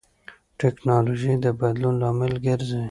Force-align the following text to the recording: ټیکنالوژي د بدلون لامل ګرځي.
ټیکنالوژي 0.59 1.33
د 1.43 1.45
بدلون 1.59 1.95
لامل 2.01 2.33
ګرځي. 2.45 2.79